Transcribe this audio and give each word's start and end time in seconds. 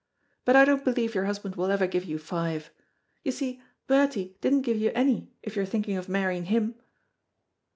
But 0.45 0.55
I 0.55 0.65
don't 0.65 0.83
believe 0.83 1.13
your 1.13 1.25
husband 1.25 1.55
will 1.55 1.69
ever 1.69 1.85
give 1.85 2.05
you 2.05 2.17
five. 2.17 2.71
You 3.23 3.31
see, 3.31 3.61
Bertie 3.85 4.35
didn't 4.41 4.61
give 4.63 4.77
you 4.77 4.91
any, 4.95 5.29
if 5.43 5.55
you're 5.55 5.63
thinking 5.63 5.95
of 5.95 6.09
marrying 6.09 6.45
him." 6.45 6.73